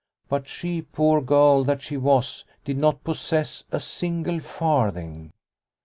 But 0.29 0.47
she, 0.47 0.81
poor 0.81 1.21
girl 1.21 1.63
that 1.65 1.83
she 1.83 1.95
was, 1.95 2.43
did 2.65 2.75
not 2.79 3.03
possess 3.03 3.65
a 3.71 3.79
single 3.79 4.39
farthing. 4.39 5.31